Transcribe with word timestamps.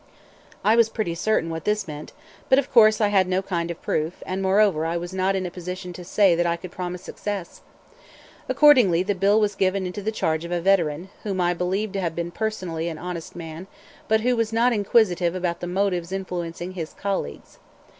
I 0.63 0.75
was 0.75 0.89
pretty 0.89 1.13
certain 1.13 1.51
what 1.51 1.63
this 1.63 1.87
meant, 1.87 2.11
but 2.49 2.57
of 2.57 2.71
course 2.73 2.99
I 2.99 3.09
had 3.09 3.27
no 3.27 3.43
kind 3.43 3.69
of 3.69 3.83
proof, 3.83 4.23
and 4.25 4.41
moreover 4.41 4.83
I 4.83 4.97
was 4.97 5.13
not 5.13 5.35
in 5.35 5.45
a 5.45 5.51
position 5.51 5.93
to 5.93 6.03
say 6.03 6.33
that 6.33 6.47
I 6.47 6.55
could 6.55 6.71
promise 6.71 7.03
success. 7.03 7.61
Accordingly, 8.49 9.03
the 9.03 9.13
bill 9.13 9.39
was 9.39 9.53
given 9.53 9.85
into 9.85 10.01
the 10.01 10.11
charge 10.11 10.43
of 10.43 10.51
a 10.51 10.59
veteran, 10.59 11.11
whom 11.21 11.39
I 11.39 11.53
believe 11.53 11.91
to 11.91 12.01
have 12.01 12.15
been 12.15 12.29
a 12.29 12.31
personally 12.31 12.89
honest 12.89 13.35
man, 13.35 13.67
but 14.07 14.21
who 14.21 14.35
was 14.35 14.51
not 14.51 14.73
inquisitive 14.73 15.35
about 15.35 15.59
the 15.59 15.67
motives 15.67 16.11
influencing 16.11 16.71
his 16.71 16.93
colleagues. 16.93 17.59